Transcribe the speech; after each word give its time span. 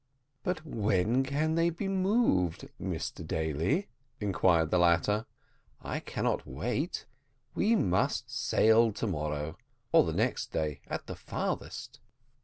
"But 0.41 0.65
when 0.65 1.21
can 1.21 1.53
they 1.53 1.69
be 1.69 1.87
moved, 1.87 2.67
Mr 2.81 3.23
Daly?" 3.23 3.87
inquired 4.19 4.71
the 4.71 4.79
latter; 4.79 5.27
"I 5.79 5.99
cannot 5.99 6.47
wait; 6.47 7.05
we 7.53 7.75
must 7.75 8.27
sail 8.27 8.91
to 8.93 9.05
morrow, 9.05 9.59
or 9.91 10.03
the 10.03 10.13
next 10.13 10.51
day 10.51 10.81
at 10.87 11.05
the 11.05 11.13
farthest." 11.15 11.99